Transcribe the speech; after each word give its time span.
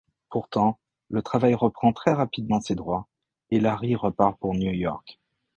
Pourtant, 0.31 0.79
le 1.11 1.21
travail 1.21 1.53
reprend 1.53 1.93
très 1.93 2.11
rapidement 2.11 2.59
ses 2.59 2.73
droits 2.73 3.05
et 3.51 3.59
Larry 3.59 3.95
repart 3.95 4.35
pour 4.39 4.55
New 4.55 4.71
York. 4.73 5.19